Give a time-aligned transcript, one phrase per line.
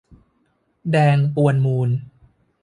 [0.91, 1.89] แดง ปวนมูล